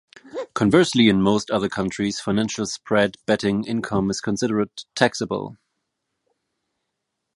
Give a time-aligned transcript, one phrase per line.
[0.55, 5.57] Conversely, in most other countries financial spread betting income is considered taxable.